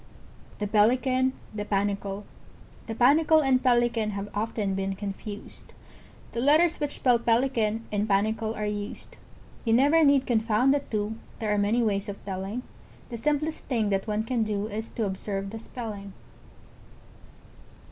[0.57, 1.33] The Pelican.
[1.53, 2.23] The Panicle.
[2.23, 3.17] [Illustration: The Pelican.
[3.17, 5.73] The Panicle.] The Panicle and Pelican Have often been confused;
[6.31, 9.15] The letters which spell Pelican In Panicle are used.
[9.63, 12.63] You never need confound the two, There are many ways of telling:
[13.11, 16.13] The simplest thing that one can do, Is to observe the spelling.